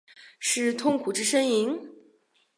[0.39, 1.79] 是痛苦之呻吟？